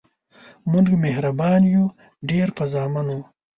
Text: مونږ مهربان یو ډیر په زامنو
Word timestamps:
مونږ 0.71 0.87
مهربان 1.03 1.61
یو 1.75 1.85
ډیر 2.29 2.47
په 2.57 2.63
زامنو 2.73 3.19